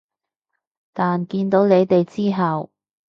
[0.93, 2.71] 但見到你哋之後